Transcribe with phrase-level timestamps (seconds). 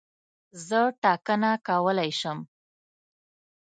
[0.67, 2.39] زه ټاکنه کولای شم.